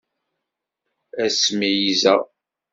[1.23, 2.21] Ad s-meyyzeɣ.